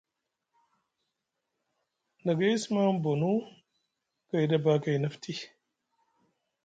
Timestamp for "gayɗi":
4.29-4.55